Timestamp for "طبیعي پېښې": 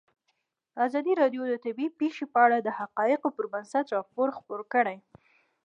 1.65-2.25